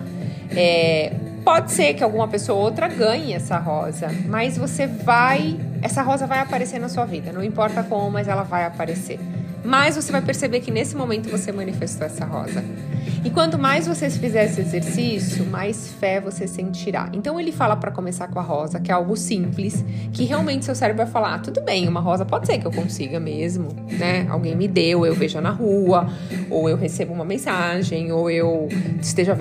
É, 0.50 1.12
pode 1.44 1.70
ser 1.70 1.94
que 1.94 2.02
alguma 2.02 2.26
pessoa 2.26 2.58
ou 2.58 2.64
outra 2.64 2.88
ganhe 2.88 3.32
essa 3.32 3.58
rosa, 3.58 4.08
mas 4.26 4.58
você 4.58 4.88
vai. 4.88 5.58
Essa 5.80 6.02
rosa 6.02 6.26
vai 6.26 6.40
aparecer 6.40 6.80
na 6.80 6.88
sua 6.88 7.04
vida. 7.04 7.32
Não 7.32 7.44
importa 7.44 7.82
como, 7.84 8.10
mas 8.10 8.26
ela 8.26 8.42
vai 8.42 8.64
aparecer. 8.64 9.20
Mas 9.64 9.96
você 9.96 10.12
vai 10.12 10.20
perceber 10.20 10.60
que 10.60 10.70
nesse 10.70 10.94
momento 10.94 11.30
você 11.30 11.50
manifestou 11.50 12.06
essa 12.06 12.24
rosa. 12.24 12.62
E 13.24 13.30
quanto 13.30 13.58
mais 13.58 13.86
você 13.86 14.10
fizer 14.10 14.44
esse 14.44 14.60
exercício, 14.60 15.46
mais 15.46 15.88
fé 15.98 16.20
você 16.20 16.46
sentirá. 16.46 17.08
Então 17.14 17.40
ele 17.40 17.50
fala 17.50 17.74
para 17.74 17.90
começar 17.90 18.28
com 18.28 18.38
a 18.38 18.42
rosa, 18.42 18.78
que 18.78 18.90
é 18.90 18.94
algo 18.94 19.16
simples, 19.16 19.82
que 20.12 20.24
realmente 20.24 20.66
seu 20.66 20.74
cérebro 20.74 21.02
vai 21.04 21.10
falar: 21.10 21.36
ah, 21.36 21.38
tudo 21.38 21.62
bem, 21.62 21.88
uma 21.88 22.00
rosa 22.00 22.26
pode 22.26 22.46
ser 22.46 22.58
que 22.58 22.66
eu 22.66 22.70
consiga 22.70 23.18
mesmo, 23.18 23.68
né? 23.98 24.26
Alguém 24.28 24.54
me 24.54 24.68
deu, 24.68 25.06
eu 25.06 25.14
vejo 25.14 25.40
na 25.40 25.50
rua, 25.50 26.06
ou 26.50 26.68
eu 26.68 26.76
recebo 26.76 27.14
uma 27.14 27.24
mensagem, 27.24 28.12
ou 28.12 28.30
eu 28.30 28.68
esteja 29.00 29.34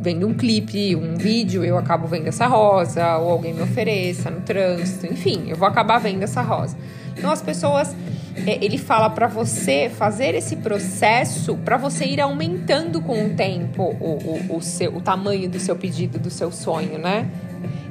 vendo 0.00 0.28
um 0.28 0.34
clipe, 0.34 0.94
um 0.94 1.16
vídeo, 1.16 1.64
eu 1.64 1.76
acabo 1.76 2.06
vendo 2.06 2.28
essa 2.28 2.46
rosa, 2.46 3.16
ou 3.16 3.32
alguém 3.32 3.52
me 3.52 3.62
ofereça 3.62 4.30
no 4.30 4.42
trânsito, 4.42 5.06
enfim, 5.06 5.46
eu 5.48 5.56
vou 5.56 5.66
acabar 5.66 5.98
vendo 5.98 6.22
essa 6.22 6.40
rosa. 6.40 6.76
Então 7.16 7.32
as 7.32 7.42
pessoas 7.42 7.94
ele 8.36 8.78
fala 8.78 9.08
para 9.08 9.26
você 9.26 9.88
fazer 9.88 10.34
esse 10.34 10.56
processo 10.56 11.56
para 11.58 11.76
você 11.76 12.04
ir 12.04 12.20
aumentando 12.20 13.00
com 13.00 13.26
o 13.26 13.30
tempo 13.30 13.82
o, 14.00 14.52
o, 14.52 14.56
o, 14.56 14.62
seu, 14.62 14.96
o 14.96 15.00
tamanho 15.00 15.48
do 15.48 15.58
seu 15.58 15.76
pedido, 15.76 16.18
do 16.18 16.30
seu 16.30 16.50
sonho, 16.50 16.98
né? 16.98 17.30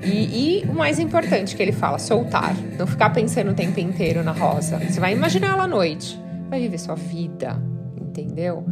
E, 0.03 0.61
e, 0.61 0.65
o 0.65 0.73
mais 0.73 0.99
importante 0.99 1.55
que 1.55 1.63
ele 1.63 1.71
fala, 1.71 1.97
soltar. 1.97 2.53
Não 2.77 2.85
ficar 2.85 3.09
pensando 3.11 3.51
o 3.51 3.53
tempo 3.53 3.79
inteiro 3.79 4.21
na 4.21 4.33
rosa. 4.33 4.77
Você 4.79 4.99
vai 4.99 5.13
imaginar 5.13 5.53
ela 5.53 5.63
à 5.63 5.67
noite. 5.67 6.19
Vai 6.49 6.59
viver 6.59 6.77
sua 6.77 6.95
vida, 6.95 7.57
entendeu? 7.99 8.65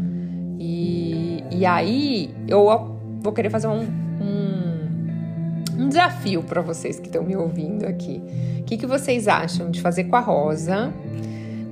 E, 0.60 1.44
e 1.50 1.66
aí 1.66 2.36
eu 2.48 3.00
vou 3.22 3.32
querer 3.32 3.50
fazer 3.50 3.68
um, 3.68 3.82
um, 4.22 5.84
um 5.84 5.90
desafio 5.90 6.44
para 6.44 6.62
vocês 6.62 7.00
que 7.00 7.08
estão 7.08 7.24
me 7.24 7.36
ouvindo 7.36 7.86
aqui. 7.86 8.22
O 8.60 8.64
que, 8.64 8.78
que 8.78 8.86
vocês 8.86 9.28
acham 9.28 9.72
de 9.72 9.82
fazer 9.82 10.04
com 10.04 10.18
a 10.18 10.20
rosa? 10.20 10.94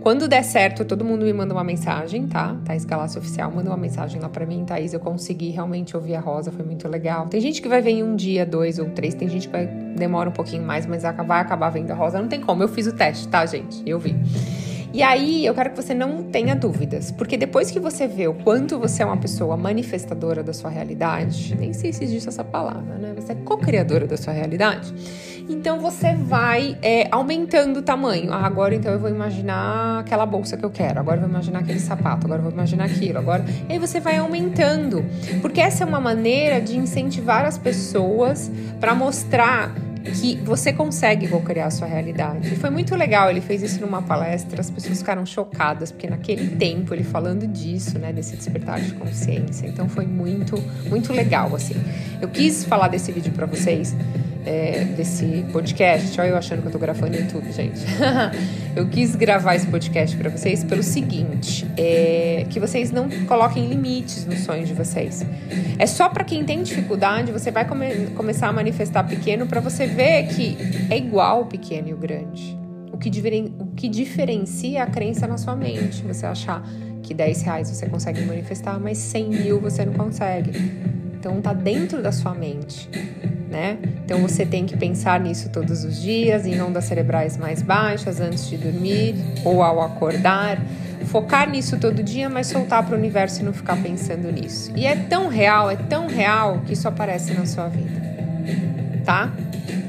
Quando 0.02 0.30
der 0.30 0.44
certo, 0.44 0.86
todo 0.86 1.04
mundo 1.04 1.26
me 1.26 1.34
manda 1.34 1.54
uma 1.54 1.64
mensagem, 1.64 2.26
tá? 2.26 2.56
Thaís 2.64 2.86
Galácio 2.86 3.20
Oficial, 3.20 3.52
manda 3.52 3.70
uma 3.70 3.78
mensagem 3.78 4.22
lá 4.22 4.30
pra 4.30 4.46
mim. 4.46 4.64
Thaís, 4.64 4.94
eu 4.94 5.00
consegui 5.00 5.50
realmente 5.50 5.96
ouvir 5.96 6.16
a 6.16 6.22
Rosa, 6.22 6.52
foi 6.52 6.66
muito 6.66 6.88
legal. 6.88 7.28
Tem 7.28 7.42
gente 7.42 7.62
que 7.62 7.68
vai 7.68 7.82
ver 7.82 7.92
em 7.92 8.04
um 8.04 8.16
dia, 8.16 8.46
dois 8.46 8.80
ou 8.80 8.90
três. 8.90 9.14
Tem 9.14 9.28
gente 9.28 9.48
que 9.48 9.52
vai, 9.52 9.68
demora 9.68 10.30
um 10.30 10.34
pouquinho 10.34 10.64
mais, 10.64 10.86
mas 10.86 11.04
vai 11.04 11.42
acabar 11.42 11.70
vendo 11.70 11.92
a 11.92 11.96
Rosa. 11.96 12.22
Não 12.22 12.30
tem 12.30 12.40
como, 12.40 12.64
eu 12.64 12.70
fiz 12.70 12.88
o 12.88 12.94
teste, 12.94 13.28
tá, 13.28 13.46
gente? 13.46 13.84
Eu 13.86 14.00
vi. 14.00 14.16
E 14.92 15.04
aí, 15.04 15.46
eu 15.46 15.54
quero 15.54 15.70
que 15.70 15.76
você 15.76 15.94
não 15.94 16.24
tenha 16.24 16.56
dúvidas, 16.56 17.12
porque 17.12 17.38
depois 17.38 17.70
que 17.70 17.80
você 17.80 18.08
vê 18.08 18.28
o 18.28 18.34
quanto 18.34 18.80
você 18.80 19.04
é 19.04 19.06
uma 19.06 19.18
pessoa 19.18 19.56
manifestadora 19.56 20.42
da 20.42 20.52
sua 20.52 20.72
realidade, 20.72 21.56
nem 21.56 21.74
sei 21.74 21.94
se 21.94 22.04
existe 22.04 22.28
essa 22.28 22.44
palavra, 22.44 22.96
né? 22.98 23.14
Você 23.16 23.34
é 23.34 23.36
co-criadora 23.36 24.08
da 24.08 24.18
sua 24.18 24.34
realidade 24.34 24.92
então 25.50 25.80
você 25.80 26.14
vai 26.14 26.78
é, 26.82 27.08
aumentando 27.12 27.80
o 27.80 27.82
tamanho. 27.82 28.32
Ah, 28.32 28.46
agora 28.46 28.76
então 28.76 28.92
eu 28.92 29.00
vou 29.00 29.10
imaginar 29.10 30.00
aquela 30.00 30.26
bolsa 30.26 30.56
que 30.56 30.64
eu 30.64 30.70
quero, 30.70 31.00
agora 31.00 31.18
eu 31.18 31.22
vou 31.22 31.30
imaginar 31.30 31.60
aquele 31.60 31.80
sapato, 31.80 32.26
agora 32.26 32.40
eu 32.40 32.44
vou 32.44 32.54
imaginar 32.54 32.86
aquilo, 32.86 33.18
agora. 33.18 33.44
E 33.68 33.74
aí 33.74 33.80
você 33.80 34.00
vai 34.00 34.18
aumentando. 34.18 35.04
Porque 35.42 35.60
essa 35.60 35.84
é 35.84 35.88
uma 35.88 36.00
maneira 36.00 36.62
de 36.62 36.78
incentivar 36.78 37.46
as 37.46 37.58
pessoas 37.58 38.52
para 38.80 38.94
mostrar 38.94 39.74
que 40.04 40.36
você 40.38 40.72
consegue 40.72 41.28
co-criar 41.28 41.68
a 41.68 41.72
sua 41.72 41.88
realidade. 41.88 42.54
E 42.54 42.56
foi 42.56 42.70
muito 42.70 42.96
legal, 42.96 43.30
ele 43.30 43.42
fez 43.42 43.62
isso 43.62 43.82
numa 43.82 44.02
palestra, 44.02 44.62
as 44.62 44.70
pessoas 44.70 45.00
ficaram 45.00 45.26
chocadas, 45.26 45.92
porque 45.92 46.10
naquele 46.10 46.56
tempo 46.56 46.94
ele 46.94 47.04
falando 47.04 47.46
disso, 47.48 48.00
né, 48.00 48.14
desse 48.14 48.36
despertar 48.36 48.80
de 48.80 48.94
consciência. 48.94 49.68
Então 49.68 49.90
foi 49.90 50.06
muito, 50.06 50.62
muito 50.88 51.12
legal, 51.14 51.54
assim. 51.56 51.76
Eu 52.22 52.30
quis 52.30 52.64
falar 52.64 52.88
desse 52.88 53.12
vídeo 53.12 53.32
para 53.34 53.46
vocês, 53.46 53.96
é, 54.46 54.86
desse 54.86 55.46
podcast. 55.52 56.20
Olha 56.20 56.30
eu 56.30 56.38
achando 56.38 56.62
que 56.62 56.68
eu 56.68 56.72
tô 56.72 56.80
gravando 56.80 57.16
YouTube, 57.16 57.52
gente. 57.52 57.82
eu 58.76 58.88
quis 58.88 59.16
gravar 59.16 59.56
esse 59.56 59.68
podcast 59.68 60.16
para 60.18 60.30
vocês 60.30 60.64
pelo 60.64 60.84
seguinte: 60.84 61.68
é, 61.78 62.46
que 62.50 62.60
vocês 62.60 62.92
não 62.92 63.10
coloquem 63.28 63.68
limites 63.68 64.26
nos 64.26 64.40
sonhos 64.40 64.68
de 64.68 64.74
vocês. 64.74 65.26
É 65.78 65.86
só 65.86 66.10
para 66.10 66.24
quem 66.24 66.44
tem 66.44 66.64
dificuldade, 66.64 67.32
você 67.32 67.52
vai 67.52 67.68
come 67.68 68.08
começar 68.16 68.48
a 68.48 68.54
manifestar 68.54 69.04
pequeno 69.04 69.46
para 69.46 69.60
você 69.60 69.86
ver 69.88 70.28
que 70.28 70.58
é 70.90 70.98
igual 70.98 71.42
o 71.42 71.46
pequeno 71.46 71.90
e 71.90 71.94
o 71.94 71.98
grande. 71.98 72.58
O 72.92 72.98
que, 72.98 73.10
o 73.60 73.66
que 73.68 73.88
diferencia 73.88 74.84
a 74.84 74.88
crença 74.88 75.26
na 75.26 75.38
sua 75.38 75.56
mente. 75.56 76.04
Você 76.04 76.26
achar 76.26 76.62
que 77.02 77.14
10 77.14 77.42
reais 77.44 77.70
você 77.70 77.88
consegue 77.88 78.22
manifestar, 78.26 78.78
mas 78.78 78.98
100 78.98 79.30
mil 79.30 79.60
você 79.62 79.86
não 79.86 79.94
consegue. 79.94 80.52
Então 81.18 81.42
tá 81.42 81.54
dentro 81.54 82.02
da 82.02 82.12
sua 82.12 82.34
mente 82.34 82.90
né? 83.50 83.78
Então 84.06 84.20
você 84.20 84.46
tem 84.46 84.66
que 84.66 84.78
pensar 84.78 85.20
nisso 85.20 85.50
todos 85.50 85.84
os 85.84 86.02
dias, 86.02 86.46
em 86.46 86.62
ondas 86.62 86.86
cerebrais 86.86 87.36
mais 87.36 87.62
baixas 87.62 88.20
antes 88.22 88.48
de 88.48 88.58
dormir 88.58 89.16
ou 89.44 89.64
ao 89.64 89.82
acordar. 89.82 90.62
Focar 91.06 91.50
nisso 91.50 91.80
todo 91.80 92.04
dia, 92.04 92.30
mas 92.30 92.48
soltar 92.48 92.86
para 92.86 92.96
o 92.96 92.98
universo 92.98 93.42
e 93.42 93.44
não 93.44 93.52
ficar 93.54 93.76
pensando 93.82 94.32
nisso. 94.32 94.72
E 94.76 94.86
é 94.86 94.96
tão 94.96 95.28
real, 95.28 95.72
é 95.72 95.76
tão 95.76 96.08
real 96.08 96.62
que 96.66 96.74
isso 96.74 96.88
aparece 96.88 97.34
na 97.34 97.46
sua 97.46 97.68
vida. 97.68 98.00
Tá? 99.04 99.34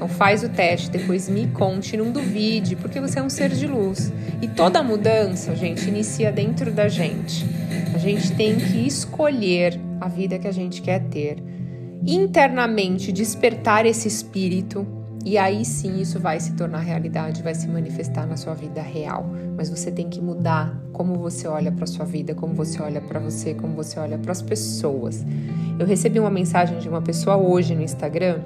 Então 0.01 0.09
faz 0.09 0.43
o 0.43 0.49
teste, 0.49 0.91
depois 0.91 1.29
me 1.29 1.47
conte, 1.49 1.95
não 1.95 2.11
duvide, 2.11 2.75
porque 2.75 2.99
você 3.01 3.19
é 3.19 3.23
um 3.23 3.29
ser 3.29 3.51
de 3.51 3.67
luz. 3.67 4.11
E 4.41 4.49
toda 4.49 4.83
mudança, 4.83 5.55
gente, 5.55 5.87
inicia 5.89 6.33
dentro 6.33 6.71
da 6.71 6.89
gente. 6.89 7.45
A 7.95 7.99
gente 7.99 8.33
tem 8.33 8.57
que 8.57 8.87
escolher 8.87 9.79
a 10.01 10.09
vida 10.09 10.39
que 10.39 10.49
a 10.49 10.53
gente 10.53 10.81
quer 10.81 11.01
ter 11.01 11.50
internamente 12.07 13.13
despertar 13.13 13.87
esse 13.87 14.09
espírito 14.09 14.87
e 15.25 15.37
aí 15.37 15.65
sim 15.67 16.01
isso 16.01 16.19
vai 16.19 16.41
se 16.41 16.55
tornar 16.55 16.79
realidade, 16.79 17.43
vai 17.43 17.55
se 17.55 17.69
manifestar 17.69 18.27
na 18.27 18.37
sua 18.37 18.55
vida 18.55 18.81
real. 18.81 19.31
Mas 19.57 19.69
você 19.69 19.91
tem 19.91 20.09
que 20.09 20.21
mudar 20.21 20.75
como 20.93 21.15
você 21.17 21.47
olha 21.47 21.71
para 21.71 21.87
sua 21.87 22.07
vida, 22.07 22.35
como 22.35 22.55
você 22.55 22.81
olha 22.81 23.01
para 23.01 23.21
você, 23.21 23.53
como 23.53 23.75
você 23.75 24.01
olha 24.01 24.19
para 24.19 24.33
as 24.33 24.41
pessoas. 24.41 25.25
Eu 25.79 25.87
recebi 25.87 26.19
uma 26.19 26.31
mensagem 26.31 26.79
de 26.79 26.89
uma 26.89 27.03
pessoa 27.03 27.37
hoje 27.37 27.75
no 27.75 27.83
Instagram 27.83 28.41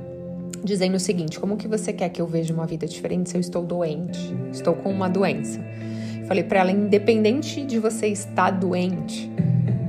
dizendo 0.65 0.97
o 0.97 1.01
seguinte: 1.01 1.39
como 1.39 1.57
que 1.57 1.69
você 1.69 1.93
quer 1.93 2.09
que 2.09 2.21
eu 2.21 2.27
veja 2.27 2.53
uma 2.53 2.67
vida 2.67 2.87
diferente 2.87 3.31
se 3.31 3.37
eu 3.37 3.41
estou 3.41 3.65
doente? 3.65 4.35
Estou 4.53 4.75
com 4.75 4.91
uma 4.91 5.09
doença. 5.09 5.61
Falei 6.27 6.43
para 6.43 6.61
ela, 6.61 6.73
independente 6.73 7.65
de 7.65 7.79
você 7.79 8.09
estar 8.09 8.51
doente, 8.51 9.31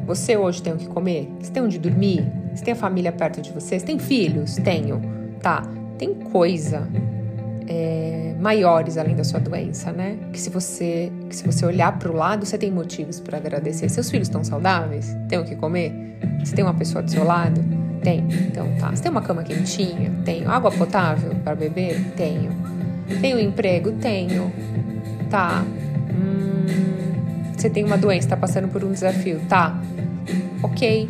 você 0.05 0.35
hoje 0.35 0.61
tem 0.61 0.73
o 0.73 0.77
que 0.77 0.87
comer? 0.87 1.31
Você 1.39 1.51
tem 1.51 1.63
onde 1.63 1.79
dormir? 1.79 2.44
Você 2.55 2.63
tem 2.63 2.73
a 2.73 2.77
família 2.77 3.11
perto 3.11 3.41
de 3.41 3.51
você? 3.51 3.77
Você 3.77 3.85
tem 3.85 3.99
filhos? 3.99 4.55
Tenho. 4.55 5.01
Tá. 5.41 5.63
Tem 5.97 6.13
coisa 6.13 6.87
é, 7.67 8.33
maiores 8.39 8.97
além 8.97 9.15
da 9.15 9.23
sua 9.23 9.39
doença, 9.39 9.91
né? 9.91 10.17
Que 10.31 10.39
se 10.39 10.49
você, 10.49 11.11
que 11.29 11.35
se 11.35 11.43
você 11.45 11.65
olhar 11.65 11.97
para 11.97 12.09
o 12.09 12.15
lado, 12.15 12.45
você 12.45 12.57
tem 12.57 12.71
motivos 12.71 13.19
para 13.19 13.37
agradecer. 13.37 13.89
Seus 13.89 14.09
filhos 14.09 14.27
estão 14.27 14.43
saudáveis? 14.43 15.15
Tem 15.27 15.39
o 15.39 15.43
que 15.43 15.55
comer? 15.55 16.17
Você 16.43 16.55
tem 16.55 16.63
uma 16.63 16.73
pessoa 16.73 17.01
do 17.01 17.11
seu 17.11 17.23
lado? 17.23 17.61
Tem. 18.01 18.25
Então 18.47 18.67
tá. 18.79 18.91
Você 18.91 19.03
tem 19.03 19.11
uma 19.11 19.21
cama 19.21 19.43
quentinha? 19.43 20.11
Tenho. 20.23 20.49
Água 20.49 20.71
potável 20.71 21.35
para 21.43 21.55
beber? 21.55 21.99
Tenho. 22.15 22.51
Tenho 23.19 23.37
um 23.37 23.41
emprego? 23.41 23.91
Tenho. 23.93 24.51
Tá. 25.29 25.65
Hum, 26.11 27.51
você 27.57 27.69
tem 27.69 27.83
uma 27.83 27.97
doença, 27.97 28.27
está 28.27 28.37
passando 28.37 28.67
por 28.67 28.83
um 28.83 28.91
desafio? 28.91 29.41
Tá. 29.49 29.77
Ok. 30.61 31.09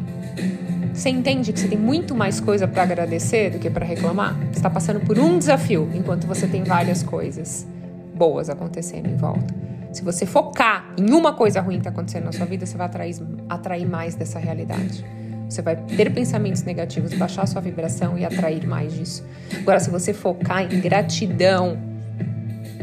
Você 0.96 1.10
entende 1.10 1.52
que 1.52 1.60
você 1.60 1.68
tem 1.68 1.78
muito 1.78 2.16
mais 2.16 2.40
coisa 2.40 2.66
para 2.70 2.84
agradecer 2.84 3.50
do 3.50 3.60
que 3.60 3.70
para 3.70 3.86
reclamar? 3.86 4.34
Você 4.46 4.60
está 4.60 4.70
passando 4.70 5.02
por 5.02 5.20
um 5.20 5.38
desafio 5.38 5.90
enquanto 5.94 6.26
você 6.26 6.48
tem 6.48 6.64
várias 6.64 7.04
coisas 7.04 7.68
boas 8.16 8.50
acontecendo 8.50 9.10
em 9.10 9.18
volta. 9.18 9.54
Se 9.92 10.02
você 10.02 10.26
focar 10.26 10.94
em 10.98 11.12
uma 11.12 11.34
coisa 11.34 11.60
ruim 11.60 11.76
que 11.76 11.80
está 11.82 11.90
acontecendo 11.90 12.24
na 12.24 12.32
sua 12.32 12.46
vida, 12.46 12.66
você 12.66 12.78
vai 12.78 12.88
atrair, 12.88 13.14
atrair 13.50 13.86
mais 13.86 14.16
dessa 14.16 14.40
realidade. 14.40 15.06
Você 15.50 15.62
vai 15.62 15.76
ter 15.76 16.14
pensamentos 16.14 16.64
negativos, 16.64 17.14
baixar 17.14 17.46
sua 17.46 17.60
vibração 17.60 18.18
e 18.18 18.24
atrair 18.24 18.66
mais 18.66 18.94
disso. 18.94 19.22
Agora, 19.54 19.82
se 19.82 19.90
você 19.90 20.14
focar 20.14 20.64
em 20.64 20.80
gratidão, 20.80 21.78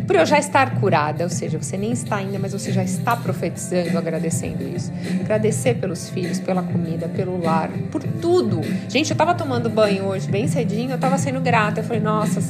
por 0.06 0.16
eu 0.16 0.26
já 0.26 0.38
estar 0.38 0.78
curada, 0.80 1.24
ou 1.24 1.30
seja, 1.30 1.58
você 1.58 1.76
nem 1.76 1.92
está 1.92 2.16
ainda, 2.16 2.38
mas 2.38 2.52
você 2.52 2.72
já 2.72 2.82
está 2.82 3.16
profetizando, 3.16 3.96
agradecendo 3.96 4.62
isso. 4.62 4.92
Agradecer 5.20 5.74
pelos 5.74 6.08
filhos, 6.08 6.38
pela 6.38 6.62
comida, 6.62 7.08
pelo 7.08 7.42
lar, 7.42 7.70
por 7.90 8.02
tudo. 8.02 8.60
Gente, 8.88 9.10
eu 9.10 9.16
tava 9.16 9.34
tomando 9.34 9.68
banho 9.68 10.04
hoje 10.04 10.28
bem 10.28 10.46
cedinho, 10.48 10.90
eu 10.92 10.98
tava 10.98 11.18
sendo 11.18 11.40
grata. 11.40 11.80
Eu 11.80 11.84
falei, 11.84 12.02
nossa, 12.02 12.40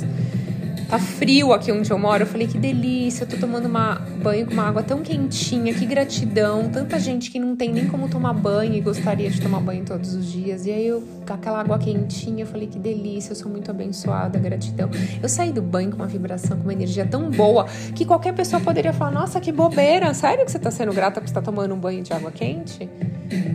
Tá 0.92 0.98
frio 0.98 1.54
aqui 1.54 1.72
onde 1.72 1.90
eu 1.90 1.98
moro. 1.98 2.24
Eu 2.24 2.26
falei, 2.26 2.46
que 2.46 2.58
delícia, 2.58 3.24
eu 3.24 3.26
tô 3.26 3.38
tomando 3.38 3.64
uma, 3.64 3.94
banho 4.22 4.44
com 4.44 4.52
uma 4.52 4.68
água 4.68 4.82
tão 4.82 5.00
quentinha, 5.00 5.72
que 5.72 5.86
gratidão. 5.86 6.68
Tanta 6.68 7.00
gente 7.00 7.30
que 7.30 7.38
não 7.38 7.56
tem 7.56 7.72
nem 7.72 7.88
como 7.88 8.10
tomar 8.10 8.34
banho 8.34 8.74
e 8.74 8.80
gostaria 8.82 9.30
de 9.30 9.40
tomar 9.40 9.60
banho 9.60 9.86
todos 9.86 10.14
os 10.14 10.30
dias. 10.30 10.66
E 10.66 10.70
aí 10.70 10.86
eu, 10.86 11.02
com 11.26 11.32
aquela 11.32 11.60
água 11.60 11.78
quentinha, 11.78 12.42
eu 12.42 12.46
falei, 12.46 12.68
que 12.68 12.78
delícia, 12.78 13.32
eu 13.32 13.36
sou 13.36 13.50
muito 13.50 13.70
abençoada, 13.70 14.38
gratidão. 14.38 14.90
Eu 15.22 15.30
saí 15.30 15.50
do 15.50 15.62
banho 15.62 15.88
com 15.88 15.96
uma 15.96 16.06
vibração, 16.06 16.58
com 16.58 16.64
uma 16.64 16.74
energia 16.74 17.06
tão 17.06 17.30
boa 17.30 17.64
que 17.94 18.04
qualquer 18.04 18.34
pessoa 18.34 18.60
poderia 18.60 18.92
falar, 18.92 19.12
nossa, 19.12 19.40
que 19.40 19.50
bobeira, 19.50 20.12
sério 20.12 20.44
que 20.44 20.52
você 20.52 20.58
tá 20.58 20.70
sendo 20.70 20.92
grata 20.92 21.22
por 21.22 21.26
estar 21.26 21.40
tomando 21.40 21.74
um 21.74 21.78
banho 21.78 22.02
de 22.02 22.12
água 22.12 22.30
quente? 22.30 22.86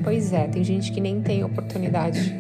Pois 0.03 0.33
é, 0.33 0.47
tem 0.47 0.63
gente 0.63 0.91
que 0.91 0.99
nem 0.99 1.21
tem 1.21 1.43
oportunidade 1.43 2.35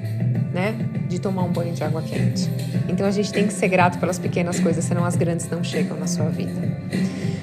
né, 0.53 0.75
de 1.07 1.19
tomar 1.19 1.43
um 1.43 1.51
banho 1.51 1.73
de 1.73 1.83
água 1.83 2.01
quente. 2.01 2.49
Então 2.87 3.05
a 3.05 3.11
gente 3.11 3.31
tem 3.31 3.47
que 3.47 3.53
ser 3.53 3.67
grato 3.67 3.99
pelas 3.99 4.17
pequenas 4.17 4.59
coisas, 4.59 4.83
senão 4.83 5.05
as 5.05 5.15
grandes 5.15 5.49
não 5.49 5.63
chegam 5.63 5.97
na 5.97 6.07
sua 6.07 6.29
vida. 6.29 6.77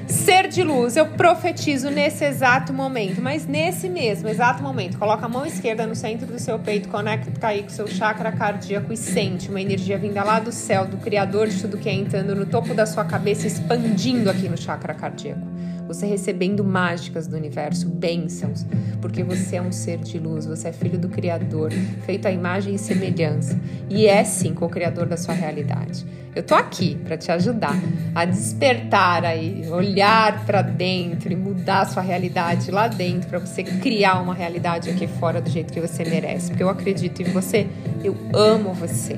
Ser 0.06 0.48
de 0.48 0.62
luz, 0.62 0.96
eu 0.96 1.06
profetizo 1.06 1.90
nesse 1.90 2.24
exato 2.24 2.72
momento, 2.72 3.20
mas 3.20 3.46
nesse 3.46 3.88
mesmo 3.88 4.28
exato 4.28 4.62
momento, 4.62 4.98
coloca 4.98 5.24
a 5.24 5.28
mão 5.28 5.46
esquerda 5.46 5.86
no 5.86 5.94
centro 5.94 6.26
do 6.26 6.38
seu 6.38 6.58
peito, 6.58 6.88
conecta 6.88 7.46
aí 7.46 7.62
com 7.62 7.68
o 7.68 7.72
seu 7.72 7.86
chakra 7.86 8.30
cardíaco 8.30 8.92
e 8.92 8.96
sente 8.96 9.48
uma 9.48 9.60
energia 9.60 9.98
vinda 9.98 10.22
lá 10.22 10.38
do 10.38 10.52
céu, 10.52 10.86
do 10.86 10.98
Criador 10.98 11.48
de 11.48 11.60
tudo 11.60 11.78
que 11.78 11.88
é 11.88 11.92
entrando 11.92 12.34
no 12.34 12.46
topo 12.46 12.74
da 12.74 12.86
sua 12.86 13.04
cabeça, 13.04 13.46
expandindo 13.46 14.30
aqui 14.30 14.48
no 14.48 14.56
chakra 14.56 14.94
cardíaco 14.94 15.54
você 15.86 16.06
recebendo 16.06 16.64
mágicas 16.64 17.26
do 17.26 17.36
universo, 17.36 17.88
bênçãos, 17.88 18.64
porque 19.00 19.22
você 19.22 19.56
é 19.56 19.62
um 19.62 19.72
ser 19.72 19.98
de 19.98 20.18
luz, 20.18 20.46
você 20.46 20.68
é 20.68 20.72
filho 20.72 20.98
do 20.98 21.08
Criador, 21.08 21.70
feito 22.04 22.26
à 22.26 22.30
imagem 22.30 22.74
e 22.74 22.78
semelhança, 22.78 23.58
e 23.88 24.06
é 24.06 24.24
sim 24.24 24.54
co-criador 24.54 25.06
da 25.06 25.16
sua 25.16 25.34
realidade. 25.34 26.06
Eu 26.34 26.42
tô 26.42 26.54
aqui 26.54 26.96
para 27.04 27.16
te 27.16 27.30
ajudar 27.30 27.80
a 28.12 28.24
despertar 28.24 29.24
aí, 29.24 29.68
olhar 29.70 30.44
para 30.44 30.62
dentro 30.62 31.32
e 31.32 31.36
mudar 31.36 31.82
a 31.82 31.84
sua 31.84 32.02
realidade 32.02 32.72
lá 32.72 32.88
dentro 32.88 33.28
para 33.28 33.38
você 33.38 33.62
criar 33.62 34.20
uma 34.20 34.34
realidade 34.34 34.90
aqui 34.90 35.06
fora 35.06 35.40
do 35.40 35.48
jeito 35.48 35.72
que 35.72 35.80
você 35.80 36.04
merece, 36.04 36.48
porque 36.48 36.62
eu 36.62 36.68
acredito 36.68 37.22
em 37.22 37.26
você, 37.26 37.68
eu 38.02 38.16
amo 38.32 38.74
você. 38.74 39.16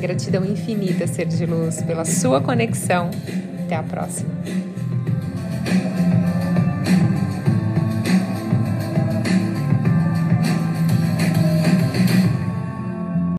Gratidão 0.00 0.44
infinita, 0.44 1.08
ser 1.08 1.26
de 1.26 1.44
luz, 1.44 1.82
pela 1.82 2.04
sua 2.04 2.40
conexão. 2.40 3.10
Até 3.64 3.74
a 3.74 3.82
próxima. 3.82 4.30